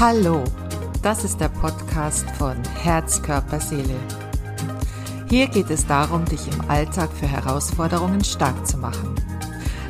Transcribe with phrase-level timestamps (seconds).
[0.00, 0.42] Hallo,
[1.02, 3.96] das ist der Podcast von Herz, Körper, Seele.
[5.28, 9.14] Hier geht es darum, dich im Alltag für Herausforderungen stark zu machen,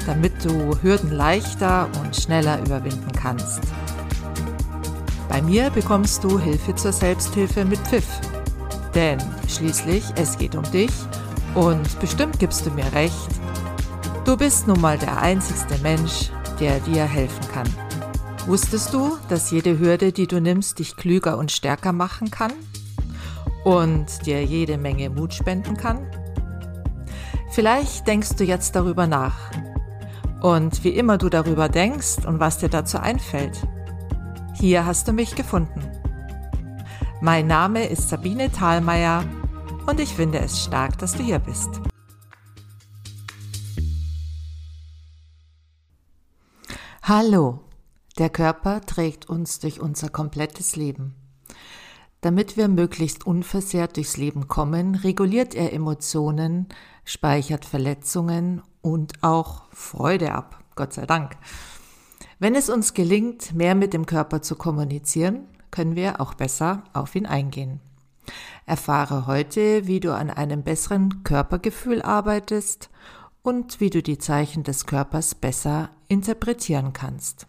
[0.06, 3.60] damit du Hürden leichter und schneller überwinden kannst.
[5.28, 8.08] Bei mir bekommst du Hilfe zur Selbsthilfe mit Pfiff.
[8.96, 10.90] Denn schließlich, es geht um dich
[11.54, 13.28] und bestimmt gibst du mir recht,
[14.24, 17.89] du bist nun mal der einzigste Mensch, der dir helfen kann.
[18.46, 22.52] Wusstest du, dass jede Hürde, die du nimmst, dich klüger und stärker machen kann?
[23.64, 26.10] Und dir jede Menge Mut spenden kann?
[27.50, 29.36] Vielleicht denkst du jetzt darüber nach.
[30.40, 33.58] Und wie immer du darüber denkst und was dir dazu einfällt,
[34.54, 35.82] hier hast du mich gefunden.
[37.20, 39.24] Mein Name ist Sabine Thalmeier
[39.86, 41.68] und ich finde es stark, dass du hier bist.
[47.02, 47.60] Hallo,
[48.18, 51.14] der Körper trägt uns durch unser komplettes Leben.
[52.20, 56.68] Damit wir möglichst unversehrt durchs Leben kommen, reguliert er Emotionen,
[57.04, 61.36] speichert Verletzungen und auch Freude ab, Gott sei Dank.
[62.38, 67.14] Wenn es uns gelingt, mehr mit dem Körper zu kommunizieren, können wir auch besser auf
[67.14, 67.80] ihn eingehen.
[68.66, 72.90] Erfahre heute, wie du an einem besseren Körpergefühl arbeitest
[73.42, 77.46] und wie du die Zeichen des Körpers besser interpretieren kannst.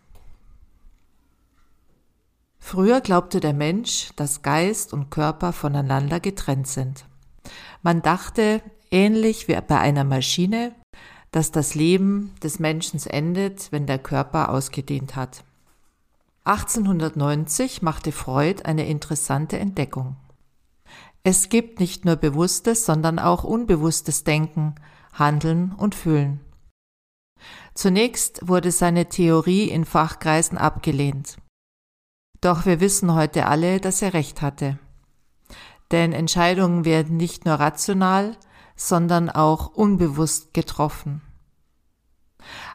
[2.64, 7.06] Früher glaubte der Mensch, dass Geist und Körper voneinander getrennt sind.
[7.82, 10.74] Man dachte, ähnlich wie bei einer Maschine,
[11.32, 15.44] dass das Leben des Menschen endet, wenn der Körper ausgedient hat.
[16.46, 20.16] 1890 machte Freud eine interessante Entdeckung.
[21.24, 24.76] Es gibt nicht nur bewusstes, sondern auch unbewusstes Denken,
[25.14, 26.40] Handeln und Fühlen.
[27.74, 31.38] Zunächst wurde seine Theorie in Fachkreisen abgelehnt.
[32.42, 34.80] Doch wir wissen heute alle, dass er recht hatte.
[35.92, 38.36] Denn Entscheidungen werden nicht nur rational,
[38.76, 41.22] sondern auch unbewusst getroffen.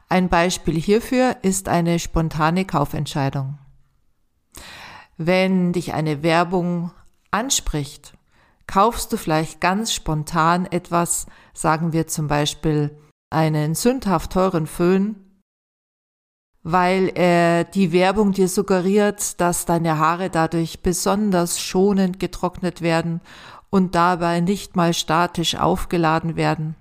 [0.08, 3.58] Ein Beispiel hierfür ist eine spontane Kaufentscheidung.
[5.16, 6.92] Wenn dich eine Werbung
[7.32, 8.16] anspricht,
[8.68, 12.96] kaufst du vielleicht ganz spontan etwas, sagen wir zum Beispiel
[13.30, 15.25] einen sündhaft teuren Föhn,
[16.68, 23.20] weil äh, die Werbung dir suggeriert, dass deine Haare dadurch besonders schonend getrocknet werden
[23.70, 26.74] und dabei nicht mal statisch aufgeladen werden.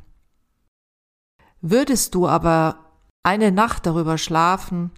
[1.62, 2.78] Würdest du aber
[3.22, 4.90] eine Nacht darüber schlafen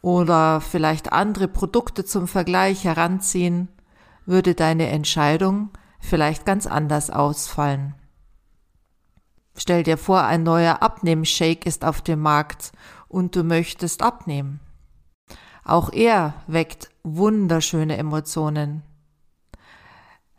[0.00, 3.68] oder vielleicht andere Produkte zum Vergleich heranziehen,
[4.24, 5.68] würde deine Entscheidung
[6.00, 7.96] vielleicht ganz anders ausfallen.
[9.54, 12.72] Stell dir vor, ein neuer Abnehmshake ist auf dem Markt
[13.12, 14.60] und du möchtest abnehmen.
[15.64, 18.82] Auch er weckt wunderschöne Emotionen.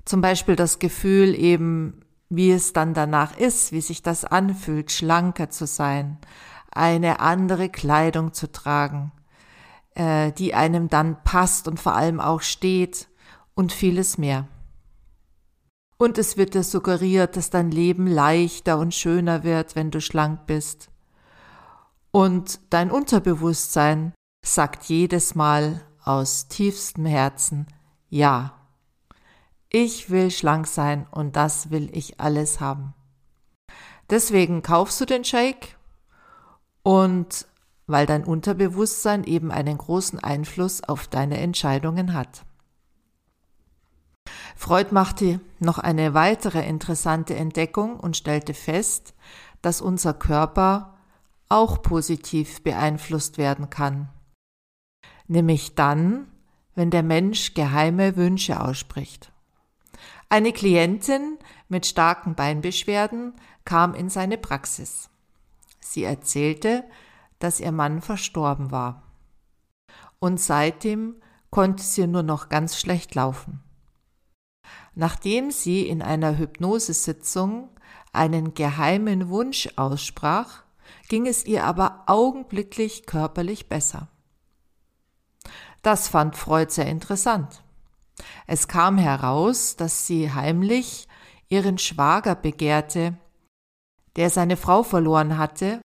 [0.06, 5.50] Zum Beispiel das Gefühl eben, wie es dann danach ist, wie sich das anfühlt, schlanker
[5.50, 6.18] zu sein,
[6.72, 9.12] eine andere Kleidung zu tragen,
[9.96, 13.08] äh, die einem dann passt und vor allem auch steht
[13.54, 14.48] und vieles mehr.
[15.98, 20.48] Und es wird dir suggeriert, dass dein Leben leichter und schöner wird, wenn du schlank
[20.48, 20.90] bist.
[22.16, 24.14] Und dein Unterbewusstsein
[24.46, 27.66] sagt jedes Mal aus tiefstem Herzen,
[28.10, 28.54] ja,
[29.70, 32.94] ich will schlank sein und das will ich alles haben.
[34.12, 35.76] Deswegen kaufst du den Shake
[36.84, 37.48] und
[37.88, 42.46] weil dein Unterbewusstsein eben einen großen Einfluss auf deine Entscheidungen hat.
[44.56, 49.16] Freud machte noch eine weitere interessante Entdeckung und stellte fest,
[49.64, 50.93] dass unser Körper
[51.54, 54.10] auch positiv beeinflusst werden kann.
[55.28, 56.28] Nämlich dann,
[56.74, 59.32] wenn der Mensch geheime Wünsche ausspricht.
[60.30, 61.38] Eine Klientin
[61.70, 63.34] mit starken Beinbeschwerden
[63.66, 65.12] kam in seine Praxis.
[65.80, 66.84] Sie erzählte,
[67.38, 69.04] dass ihr Mann verstorben war.
[70.18, 73.62] Und seitdem konnte sie nur noch ganz schlecht laufen.
[74.96, 77.70] Nachdem sie in einer Hypnosesitzung
[78.12, 80.63] einen geheimen Wunsch aussprach,
[81.14, 84.08] ging es ihr aber augenblicklich körperlich besser.
[85.84, 87.64] Das fand Freud sehr interessant.
[88.48, 91.08] Es kam heraus, dass sie heimlich
[91.50, 93.16] ihren Schwager begehrte,
[94.16, 95.82] der seine Frau verloren hatte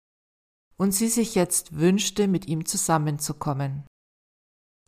[0.76, 3.86] und sie sich jetzt wünschte, mit ihm zusammenzukommen.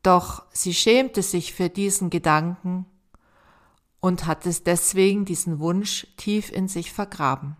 [0.03, 2.85] Doch sie schämte sich für diesen Gedanken
[4.01, 7.57] und hatte deswegen diesen Wunsch tief in sich vergraben.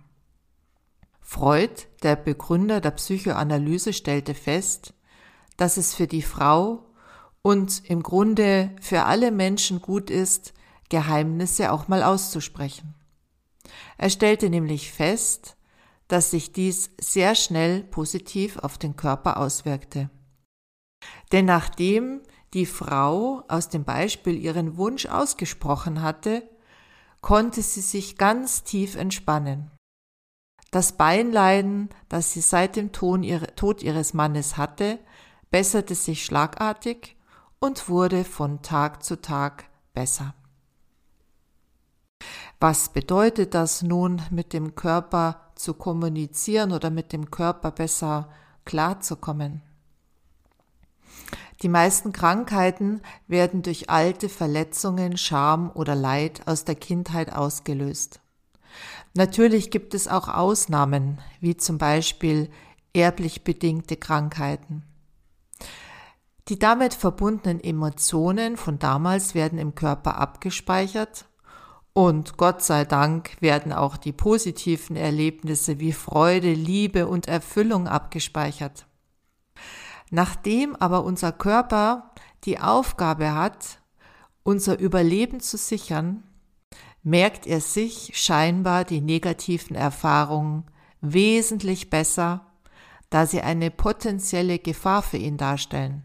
[1.29, 4.95] Freud, der Begründer der Psychoanalyse, stellte fest,
[5.57, 6.87] dass es für die Frau
[7.43, 10.55] und im Grunde für alle Menschen gut ist,
[10.89, 12.95] Geheimnisse auch mal auszusprechen.
[13.99, 15.57] Er stellte nämlich fest,
[16.07, 20.09] dass sich dies sehr schnell positiv auf den Körper auswirkte.
[21.33, 22.23] Denn nachdem
[22.55, 26.49] die Frau aus dem Beispiel ihren Wunsch ausgesprochen hatte,
[27.21, 29.73] konnte sie sich ganz tief entspannen.
[30.71, 34.99] Das Beinleiden, das sie seit dem Tod ihres Mannes hatte,
[35.51, 37.17] besserte sich schlagartig
[37.61, 39.65] und wurde von Tag zu Tag
[39.95, 40.35] besser.
[42.59, 48.31] Was bedeutet das nun, mit dem Körper zu kommunizieren oder mit dem Körper besser
[48.65, 49.63] klarzukommen?
[51.63, 58.21] Die meisten Krankheiten werden durch alte Verletzungen, Scham oder Leid aus der Kindheit ausgelöst.
[59.17, 62.51] Natürlich gibt es auch Ausnahmen, wie zum Beispiel
[62.93, 64.85] erblich bedingte Krankheiten.
[66.49, 71.25] Die damit verbundenen Emotionen von damals werden im Körper abgespeichert
[71.95, 78.85] und Gott sei Dank werden auch die positiven Erlebnisse wie Freude, Liebe und Erfüllung abgespeichert.
[80.11, 82.11] Nachdem aber unser Körper
[82.45, 83.79] die Aufgabe hat,
[84.43, 86.23] unser Überleben zu sichern,
[87.07, 90.65] merkt er sich scheinbar die negativen Erfahrungen
[91.01, 92.45] wesentlich besser,
[93.11, 96.03] da sie eine potenzielle Gefahr für ihn darstellen.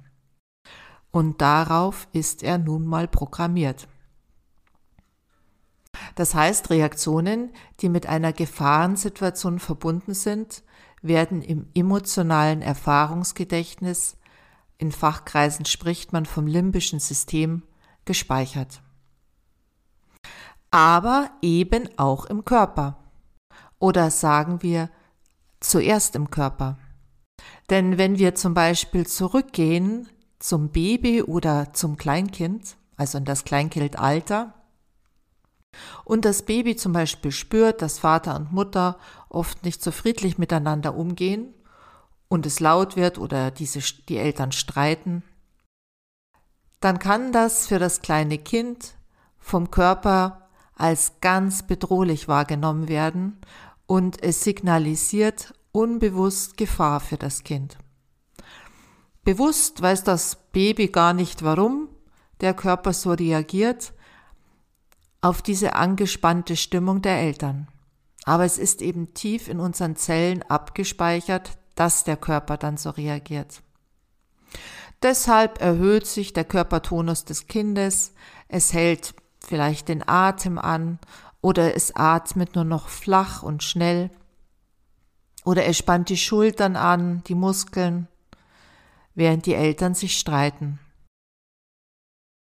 [1.09, 3.88] Und darauf ist er nun mal programmiert.
[6.13, 7.50] Das heißt, Reaktionen,
[7.80, 10.62] die mit einer Gefahrensituation verbunden sind,
[11.01, 14.18] werden im emotionalen Erfahrungsgedächtnis,
[14.77, 17.63] in Fachkreisen spricht man vom limbischen System,
[18.06, 18.83] gespeichert.
[20.71, 22.97] Aber eben auch im Körper.
[23.79, 24.89] Oder sagen wir
[25.59, 26.77] zuerst im Körper.
[27.69, 30.09] Denn wenn wir zum Beispiel zurückgehen
[30.39, 34.53] zum Baby oder zum Kleinkind, also in das Kleinkindalter,
[36.03, 38.97] und das Baby zum Beispiel spürt, dass Vater und Mutter
[39.29, 41.53] oft nicht so friedlich miteinander umgehen
[42.27, 43.79] und es laut wird oder diese,
[44.09, 45.23] die Eltern streiten,
[46.81, 48.95] dann kann das für das kleine Kind
[49.39, 50.40] vom Körper
[50.81, 53.38] als ganz bedrohlich wahrgenommen werden
[53.86, 57.78] und es signalisiert unbewusst Gefahr für das Kind.
[59.24, 61.88] Bewusst weiß das Baby gar nicht, warum
[62.42, 63.94] der Körper so reagiert,
[65.22, 67.68] auf diese angespannte Stimmung der Eltern.
[68.24, 73.62] Aber es ist eben tief in unseren Zellen abgespeichert, dass der Körper dann so reagiert.
[75.04, 78.13] Deshalb erhöht sich der Körpertonus des Kindes,
[78.48, 80.99] es hält vielleicht den Atem an
[81.41, 84.09] oder es atmet nur noch flach und schnell
[85.43, 88.07] oder es spannt die Schultern an, die Muskeln,
[89.15, 90.79] während die Eltern sich streiten.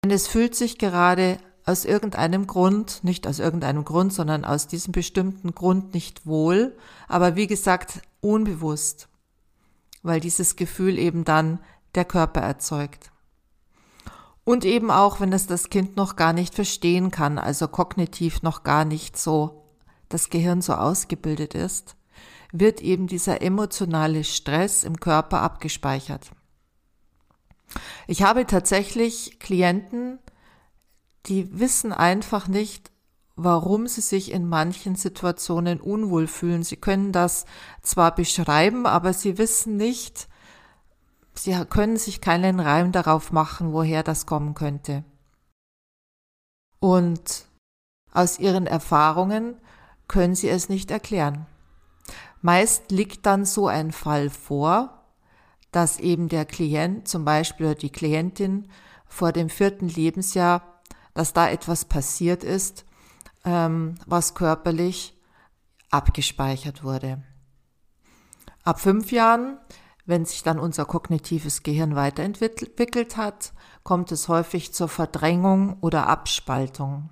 [0.03, 4.91] Denn es fühlt sich gerade aus irgendeinem Grund, nicht aus irgendeinem Grund, sondern aus diesem
[4.91, 6.75] bestimmten Grund nicht wohl,
[7.07, 9.07] aber wie gesagt unbewusst,
[10.01, 11.59] weil dieses Gefühl eben dann
[11.95, 13.08] der Körper erzeugt.
[14.49, 18.63] Und eben auch, wenn es das Kind noch gar nicht verstehen kann, also kognitiv noch
[18.63, 19.63] gar nicht so
[20.09, 21.95] das Gehirn so ausgebildet ist,
[22.51, 26.31] wird eben dieser emotionale Stress im Körper abgespeichert.
[28.07, 30.17] Ich habe tatsächlich Klienten,
[31.27, 32.89] die wissen einfach nicht,
[33.35, 36.63] warum sie sich in manchen Situationen unwohl fühlen.
[36.63, 37.45] Sie können das
[37.83, 40.27] zwar beschreiben, aber sie wissen nicht,
[41.33, 45.03] sie können sich keinen Reim darauf machen, woher das kommen könnte.
[46.79, 47.45] Und
[48.11, 49.55] aus ihren Erfahrungen
[50.07, 51.45] können sie es nicht erklären.
[52.41, 55.03] Meist liegt dann so ein Fall vor,
[55.71, 58.69] dass eben der Klient zum Beispiel die Klientin
[59.05, 60.79] vor dem vierten Lebensjahr
[61.19, 62.85] dass da etwas passiert ist,
[63.43, 65.17] ähm, was körperlich
[65.91, 67.21] abgespeichert wurde.
[68.63, 69.57] Ab fünf Jahren,
[70.09, 77.09] wenn sich dann unser kognitives Gehirn weiterentwickelt hat, kommt es häufig zur Verdrängung oder Abspaltung.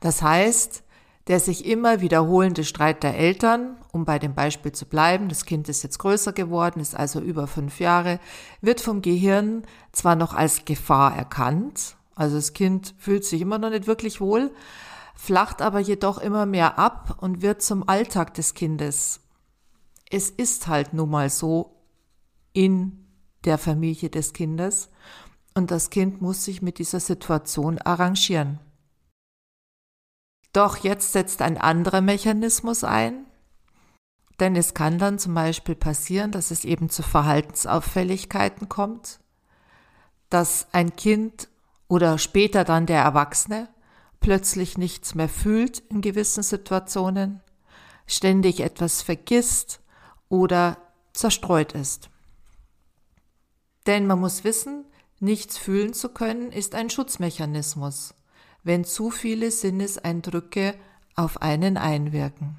[0.00, 0.84] Das heißt,
[1.26, 5.68] der sich immer wiederholende Streit der Eltern, um bei dem Beispiel zu bleiben, das Kind
[5.68, 8.20] ist jetzt größer geworden, ist also über fünf Jahre,
[8.60, 13.70] wird vom Gehirn zwar noch als Gefahr erkannt, also das Kind fühlt sich immer noch
[13.70, 14.52] nicht wirklich wohl,
[15.16, 19.23] flacht aber jedoch immer mehr ab und wird zum Alltag des Kindes.
[20.14, 21.74] Es ist halt nun mal so
[22.52, 23.04] in
[23.42, 24.88] der Familie des Kindes.
[25.54, 28.60] Und das Kind muss sich mit dieser Situation arrangieren.
[30.52, 33.26] Doch jetzt setzt ein anderer Mechanismus ein,
[34.38, 39.18] denn es kann dann zum Beispiel passieren, dass es eben zu Verhaltensauffälligkeiten kommt,
[40.30, 41.48] dass ein Kind
[41.88, 43.68] oder später dann der Erwachsene
[44.20, 47.40] plötzlich nichts mehr fühlt in gewissen Situationen,
[48.06, 49.80] ständig etwas vergisst
[50.28, 50.78] oder
[51.12, 52.10] zerstreut ist.
[53.86, 54.84] Denn man muss wissen,
[55.20, 58.14] nichts fühlen zu können ist ein Schutzmechanismus,
[58.62, 60.74] wenn zu viele Sinneseindrücke
[61.16, 62.56] auf einen einwirken.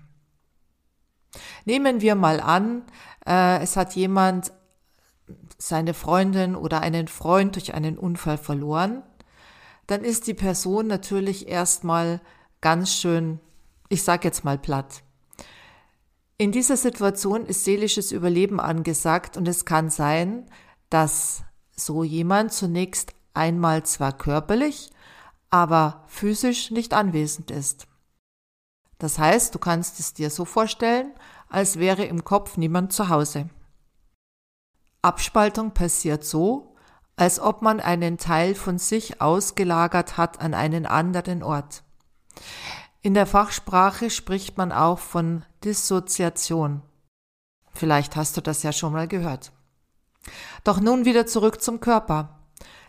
[1.65, 2.83] Nehmen wir mal an,
[3.25, 4.53] äh, es hat jemand
[5.57, 9.03] seine Freundin oder einen Freund durch einen Unfall verloren,
[9.87, 12.21] dann ist die Person natürlich erstmal
[12.61, 13.39] ganz schön,
[13.89, 15.03] ich sag jetzt mal platt.
[16.37, 20.45] In dieser Situation ist seelisches Überleben angesagt und es kann sein,
[20.89, 21.43] dass
[21.77, 24.91] so jemand zunächst einmal zwar körperlich,
[25.49, 27.87] aber physisch nicht anwesend ist.
[28.97, 31.13] Das heißt, du kannst es dir so vorstellen,
[31.47, 33.49] als wäre im Kopf niemand zu Hause.
[35.01, 36.75] Abspaltung passiert so,
[37.15, 41.83] als ob man einen Teil von sich ausgelagert hat an einen anderen Ort.
[43.05, 46.81] In der Fachsprache spricht man auch von Dissoziation.
[47.71, 49.51] Vielleicht hast du das ja schon mal gehört.
[50.63, 52.39] Doch nun wieder zurück zum Körper.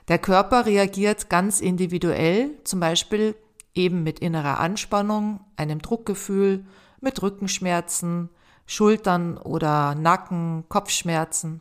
[0.08, 3.36] Der Körper reagiert ganz individuell, zum Beispiel
[3.74, 6.64] eben mit innerer Anspannung, einem Druckgefühl,
[7.02, 8.30] mit Rückenschmerzen,
[8.64, 11.60] Schultern oder Nacken, Kopfschmerzen.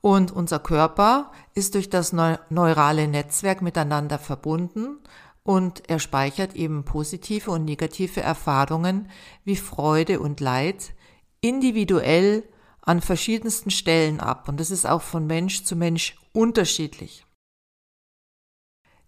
[0.00, 4.96] Und unser Körper ist durch das neurale Netzwerk miteinander verbunden
[5.42, 9.10] und er speichert eben positive und negative Erfahrungen
[9.44, 10.92] wie Freude und Leid
[11.40, 12.44] individuell
[12.82, 14.48] an verschiedensten Stellen ab.
[14.48, 17.26] Und das ist auch von Mensch zu Mensch unterschiedlich.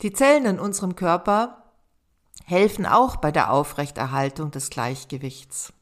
[0.03, 1.73] Die Zellen in unserem Körper
[2.45, 5.73] helfen auch bei der Aufrechterhaltung des Gleichgewichts.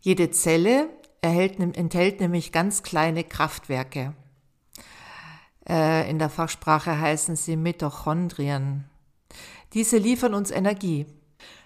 [0.00, 0.88] Jede Zelle
[1.22, 4.14] erhält, enthält nämlich ganz kleine Kraftwerke.
[5.68, 8.84] Äh, in der Fachsprache heißen sie Mitochondrien.
[9.74, 11.06] Diese liefern uns Energie.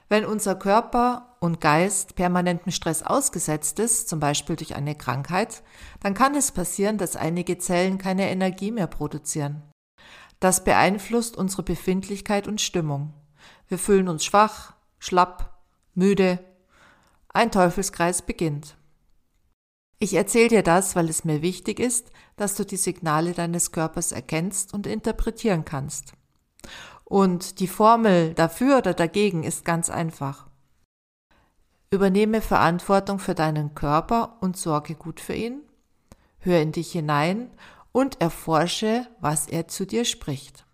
[0.08, 5.62] Wenn unser Körper und Geist permanentem Stress ausgesetzt ist, zum Beispiel durch eine Krankheit,
[6.00, 9.62] dann kann es passieren, dass einige Zellen keine Energie mehr produzieren.
[10.40, 13.12] Das beeinflusst unsere Befindlichkeit und Stimmung.
[13.68, 15.62] Wir fühlen uns schwach, schlapp,
[15.94, 16.38] müde.
[17.28, 18.78] Ein Teufelskreis beginnt.
[19.98, 24.12] Ich erzähle dir das, weil es mir wichtig ist, dass du die Signale deines Körpers
[24.12, 26.14] erkennst und interpretieren kannst.
[27.08, 30.46] Und die Formel dafür oder dagegen ist ganz einfach.
[31.90, 35.62] Übernehme Verantwortung für deinen Körper und sorge gut für ihn.
[36.40, 37.50] Hör in dich hinein
[37.92, 40.66] und erforsche, was er zu dir spricht.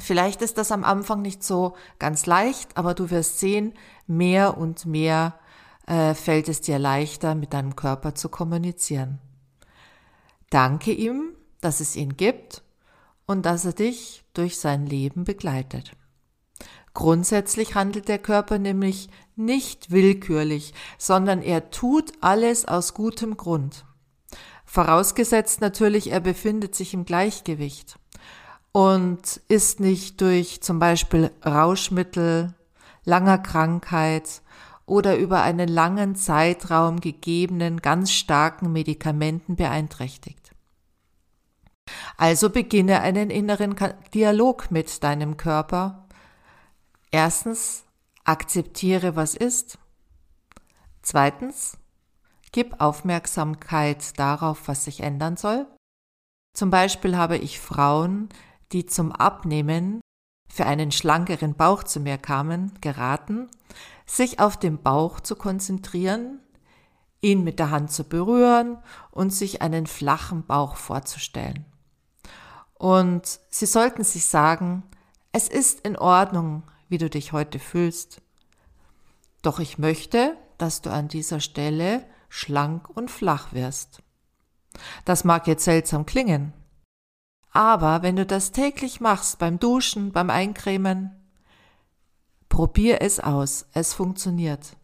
[0.00, 3.74] Vielleicht ist das am Anfang nicht so ganz leicht, aber du wirst sehen,
[4.06, 5.38] mehr und mehr
[5.86, 9.18] äh, fällt es dir leichter, mit deinem Körper zu kommunizieren.
[10.48, 12.62] Danke ihm, dass es ihn gibt
[13.26, 15.92] und dass er dich durch sein Leben begleitet.
[16.94, 23.84] Grundsätzlich handelt der Körper nämlich nicht willkürlich, sondern er tut alles aus gutem Grund.
[24.64, 27.98] Vorausgesetzt natürlich, er befindet sich im Gleichgewicht
[28.72, 32.54] und ist nicht durch zum Beispiel Rauschmittel,
[33.04, 34.42] langer Krankheit
[34.86, 40.43] oder über einen langen Zeitraum gegebenen ganz starken Medikamenten beeinträchtigt.
[42.16, 43.76] Also beginne einen inneren
[44.12, 46.06] Dialog mit deinem Körper.
[47.10, 47.84] Erstens,
[48.24, 49.78] akzeptiere, was ist.
[51.02, 51.76] Zweitens,
[52.52, 55.66] gib Aufmerksamkeit darauf, was sich ändern soll.
[56.54, 58.28] Zum Beispiel habe ich Frauen,
[58.72, 60.00] die zum Abnehmen
[60.48, 63.48] für einen schlankeren Bauch zu mir kamen, geraten,
[64.06, 66.40] sich auf den Bauch zu konzentrieren,
[67.20, 68.78] ihn mit der Hand zu berühren
[69.10, 71.64] und sich einen flachen Bauch vorzustellen.
[72.84, 74.82] Und sie sollten sich sagen,
[75.32, 78.20] es ist in Ordnung, wie du dich heute fühlst.
[79.40, 84.02] Doch ich möchte, dass du an dieser Stelle schlank und flach wirst.
[85.06, 86.52] Das mag jetzt seltsam klingen,
[87.52, 91.10] aber wenn du das täglich machst, beim Duschen, beim Eincremen,
[92.50, 94.76] probier es aus, es funktioniert,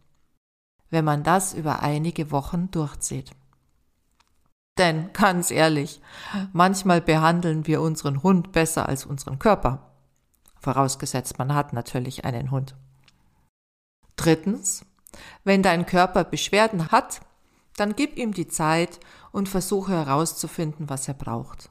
[0.89, 3.29] wenn man das über einige Wochen durchzieht.
[4.77, 6.01] Denn ganz ehrlich,
[6.53, 9.91] manchmal behandeln wir unseren Hund besser als unseren Körper.
[10.59, 12.75] Vorausgesetzt, man hat natürlich einen Hund.
[14.15, 14.85] Drittens,
[15.43, 17.21] wenn dein Körper Beschwerden hat,
[17.75, 18.99] dann gib ihm die Zeit
[19.31, 21.69] und versuche herauszufinden, was er braucht.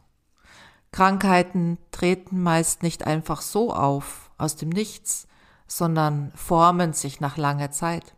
[0.92, 5.28] Krankheiten treten meist nicht einfach so auf, aus dem Nichts,
[5.66, 8.14] sondern formen sich nach langer Zeit.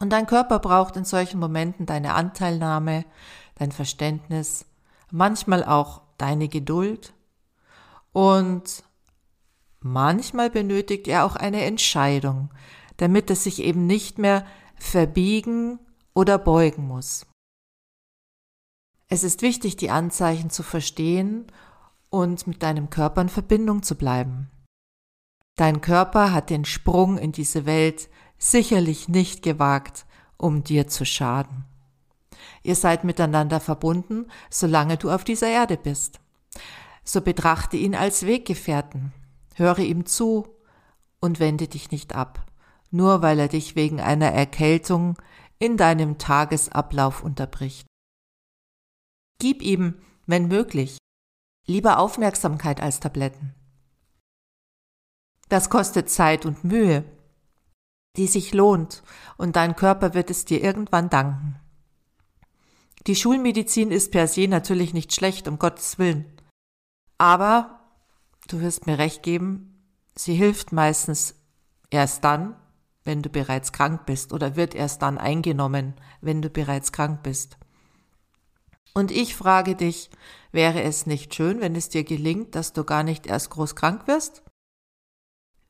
[0.00, 3.04] Und dein Körper braucht in solchen Momenten deine Anteilnahme,
[3.60, 4.64] dein Verständnis,
[5.10, 7.12] manchmal auch deine Geduld
[8.12, 8.82] und
[9.80, 12.50] manchmal benötigt er auch eine Entscheidung,
[12.96, 15.78] damit es sich eben nicht mehr verbiegen
[16.14, 17.26] oder beugen muss.
[19.08, 21.46] Es ist wichtig, die Anzeichen zu verstehen
[22.08, 24.50] und mit deinem Körper in Verbindung zu bleiben.
[25.56, 30.06] Dein Körper hat den Sprung in diese Welt sicherlich nicht gewagt,
[30.38, 31.66] um dir zu schaden.
[32.62, 36.20] Ihr seid miteinander verbunden, solange du auf dieser Erde bist.
[37.04, 39.12] So betrachte ihn als Weggefährten,
[39.54, 40.48] höre ihm zu
[41.20, 42.46] und wende dich nicht ab,
[42.90, 45.16] nur weil er dich wegen einer Erkältung
[45.58, 47.86] in deinem Tagesablauf unterbricht.
[49.38, 49.94] Gib ihm,
[50.26, 50.98] wenn möglich,
[51.66, 53.54] lieber Aufmerksamkeit als Tabletten.
[55.48, 57.04] Das kostet Zeit und Mühe,
[58.16, 59.02] die sich lohnt,
[59.36, 61.59] und dein Körper wird es dir irgendwann danken.
[63.06, 66.26] Die Schulmedizin ist per se natürlich nicht schlecht, um Gottes Willen.
[67.18, 67.80] Aber,
[68.48, 71.34] du wirst mir recht geben, sie hilft meistens
[71.90, 72.56] erst dann,
[73.04, 77.56] wenn du bereits krank bist oder wird erst dann eingenommen, wenn du bereits krank bist.
[78.92, 80.10] Und ich frage dich,
[80.52, 84.06] wäre es nicht schön, wenn es dir gelingt, dass du gar nicht erst groß krank
[84.08, 84.42] wirst?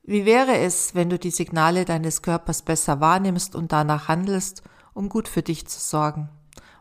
[0.03, 5.07] Wie wäre es, wenn du die Signale deines Körpers besser wahrnimmst und danach handelst, um
[5.07, 6.29] gut für dich zu sorgen?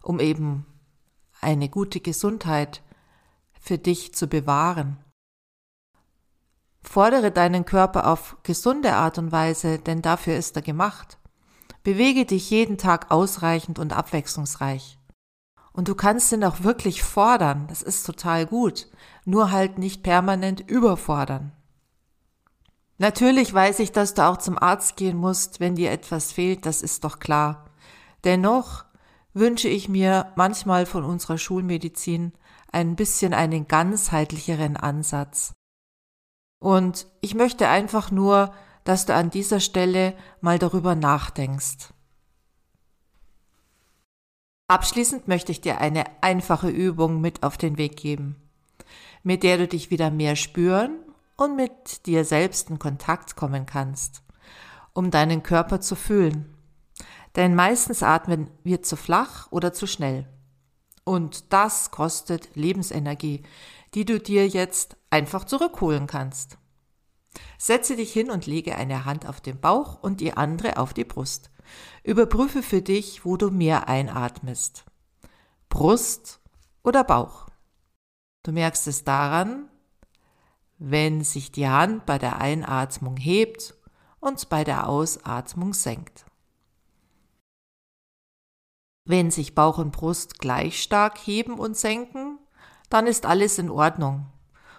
[0.02, 0.66] Um eben
[1.40, 2.82] eine gute Gesundheit
[3.60, 4.98] für dich zu bewahren.
[6.82, 11.18] Fordere deinen Körper auf gesunde Art und Weise, denn dafür ist er gemacht.
[11.82, 14.98] Bewege dich jeden Tag ausreichend und abwechslungsreich.
[15.72, 18.88] Und du kannst ihn auch wirklich fordern, das ist total gut,
[19.24, 21.52] nur halt nicht permanent überfordern.
[22.98, 26.82] Natürlich weiß ich, dass du auch zum Arzt gehen musst, wenn dir etwas fehlt, das
[26.82, 27.70] ist doch klar.
[28.24, 28.84] Dennoch
[29.34, 32.32] wünsche ich mir manchmal von unserer Schulmedizin
[32.72, 35.52] ein bisschen einen ganzheitlicheren Ansatz.
[36.60, 38.52] Und ich möchte einfach nur,
[38.84, 41.92] dass du an dieser Stelle mal darüber nachdenkst.
[44.68, 48.36] Abschließend möchte ich dir eine einfache Übung mit auf den Weg geben,
[49.24, 50.98] mit der du dich wieder mehr spüren
[51.36, 54.22] und mit dir selbst in Kontakt kommen kannst,
[54.92, 56.54] um deinen Körper zu fühlen.
[57.36, 60.26] Denn meistens atmen wir zu flach oder zu schnell.
[61.04, 63.42] Und das kostet Lebensenergie,
[63.94, 66.58] die du dir jetzt einfach zurückholen kannst.
[67.58, 71.04] Setze dich hin und lege eine Hand auf den Bauch und die andere auf die
[71.04, 71.50] Brust.
[72.02, 74.84] Überprüfe für dich, wo du mehr einatmest.
[75.68, 76.40] Brust
[76.82, 77.46] oder Bauch.
[78.42, 79.68] Du merkst es daran,
[80.78, 83.74] wenn sich die Hand bei der Einatmung hebt
[84.18, 86.24] und bei der Ausatmung senkt.
[89.10, 92.38] Wenn sich Bauch und Brust gleich stark heben und senken,
[92.90, 94.26] dann ist alles in Ordnung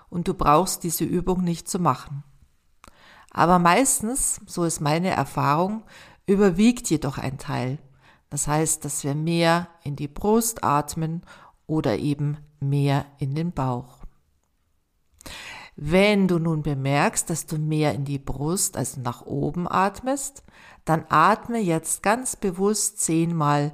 [0.10, 2.24] und du brauchst diese Übung nicht zu machen.
[3.30, 5.84] Aber meistens, so ist meine Erfahrung,
[6.28, 7.78] überwiegt jedoch ein Teil.
[8.30, 11.24] Das heißt, dass wir mehr in die Brust atmen
[11.68, 13.98] oder eben mehr in den Bauch.
[15.76, 20.44] Wenn du nun bemerkst, dass du mehr in die Brust, also nach oben atmest,
[20.86, 23.74] dann atme jetzt ganz bewusst zehnmal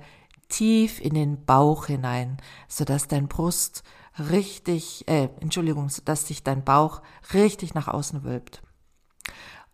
[0.49, 3.83] tief in den Bauch hinein, sodass dein Brust
[4.17, 7.01] richtig, äh, Entschuldigung, sodass sich dein Bauch
[7.33, 8.61] richtig nach außen wölbt.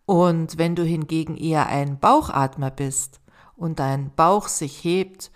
[0.06, 3.20] Und wenn du hingegen eher ein Bauchatmer bist
[3.56, 5.30] und dein Bauch sich hebt,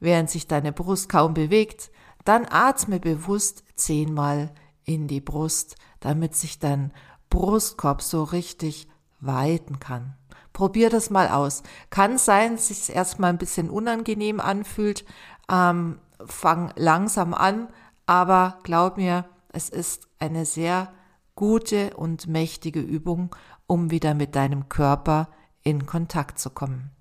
[0.00, 1.90] während sich deine Brust kaum bewegt,
[2.24, 4.54] dann atme bewusst zehnmal
[4.84, 6.92] in die Brust, damit sich dein
[7.28, 8.88] Brustkorb so richtig
[9.20, 10.16] weiten kann.
[10.54, 11.64] Probier das mal aus.
[11.90, 15.04] Kann sein, dass es erstmal ein bisschen unangenehm anfühlt.
[15.50, 17.68] Ähm, fang langsam an,
[18.06, 20.92] aber glaub mir, es ist eine sehr
[21.34, 23.34] gute und mächtige Übung,
[23.66, 25.28] um wieder mit deinem Körper
[25.62, 26.92] in Kontakt zu kommen.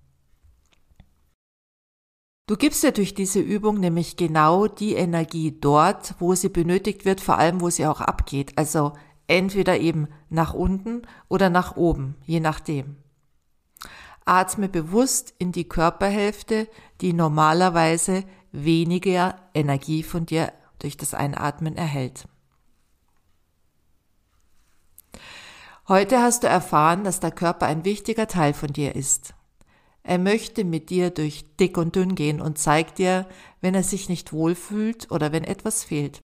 [2.47, 7.21] Du gibst dir durch diese Übung nämlich genau die Energie dort, wo sie benötigt wird,
[7.21, 8.57] vor allem wo sie auch abgeht.
[8.57, 8.93] Also
[9.27, 12.97] entweder eben nach unten oder nach oben, je nachdem.
[14.25, 16.67] Atme bewusst in die Körperhälfte,
[17.01, 22.27] die normalerweise weniger Energie von dir durch das Einatmen erhält.
[25.87, 29.33] Heute hast du erfahren, dass der Körper ein wichtiger Teil von dir ist.
[30.03, 33.27] Er möchte mit dir durch dick und dünn gehen und zeigt dir,
[33.61, 36.21] wenn er sich nicht wohlfühlt oder wenn etwas fehlt.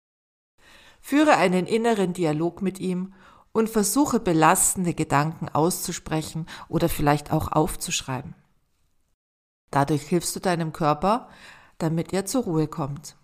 [1.00, 3.14] Führe einen inneren Dialog mit ihm
[3.58, 8.36] und versuche belastende Gedanken auszusprechen oder vielleicht auch aufzuschreiben.
[9.72, 11.28] Dadurch hilfst du deinem Körper,
[11.76, 13.16] damit er zur Ruhe kommt.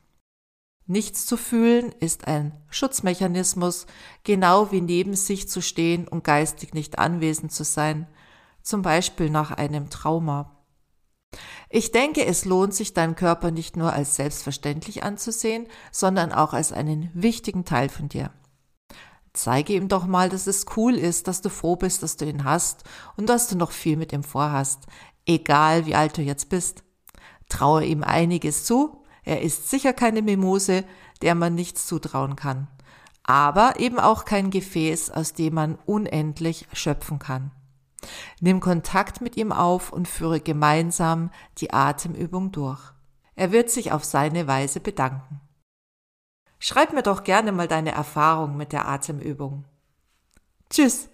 [0.87, 3.87] Nichts zu fühlen ist ein Schutzmechanismus,
[4.25, 8.09] genau wie neben sich zu stehen und geistig nicht anwesend zu sein,
[8.61, 10.51] zum Beispiel nach einem Trauma.
[11.71, 16.73] Ich denke, es lohnt sich, deinen Körper nicht nur als selbstverständlich anzusehen, sondern auch als
[16.73, 18.33] einen wichtigen Teil von dir.
[19.35, 22.45] Zeige ihm doch mal, dass es cool ist, dass du froh bist, dass du ihn
[22.45, 22.85] hast
[23.17, 24.87] und dass du noch viel mit ihm vorhast,
[25.27, 26.85] egal wie alt du jetzt bist.
[27.49, 30.85] Traue ihm einiges zu, er ist sicher keine Mimose,
[31.21, 32.69] der man nichts zutrauen kann,
[33.25, 37.51] aber eben auch kein Gefäß, aus dem man unendlich schöpfen kann.
[38.41, 42.81] Nimm Kontakt mit ihm auf und führe gemeinsam die Atemübung durch.
[43.35, 45.41] Er wird sich auf seine Weise bedanken.
[46.67, 49.67] Schreib mir doch gerne mal deine Erfahrung mit der Atemübung.
[50.71, 51.11] Tschüss!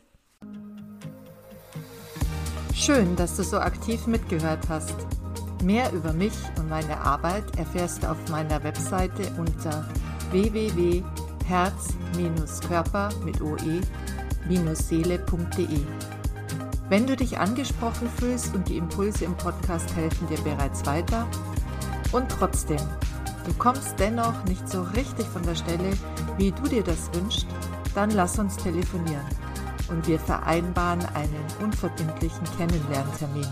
[2.72, 4.94] Schön, dass du so aktiv mitgehört hast.
[5.64, 9.88] Mehr über mich und meine Arbeit erfährst du auf meiner Webseite unter
[10.30, 13.84] www.herz-körper mit oe-seele.de.
[16.88, 21.26] Wenn du dich angesprochen fühlst und die Impulse im Podcast helfen dir bereits weiter
[22.12, 22.78] und trotzdem,
[23.46, 25.92] du kommst dennoch nicht so richtig von der Stelle,
[26.37, 27.46] wie du dir das wünschst,
[27.94, 29.26] dann lass uns telefonieren
[29.90, 33.48] und wir vereinbaren einen unverbindlichen Kennenlerntermin.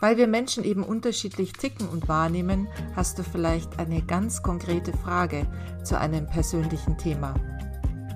[0.00, 5.46] Weil wir Menschen eben unterschiedlich ticken und wahrnehmen, hast du vielleicht eine ganz konkrete Frage
[5.82, 7.34] zu einem persönlichen Thema.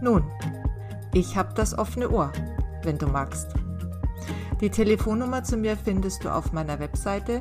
[0.00, 0.24] Nun,
[1.12, 2.32] ich habe das offene Ohr,
[2.85, 3.48] wenn du magst.
[4.61, 7.40] Die Telefonnummer zu mir findest du auf meiner Webseite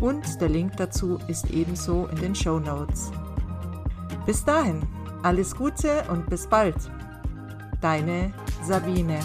[0.00, 3.10] und der Link dazu ist ebenso in den Show Notes.
[4.26, 4.82] Bis dahin,
[5.22, 6.76] alles Gute und bis bald.
[7.80, 8.32] Deine
[8.66, 9.18] Sabine.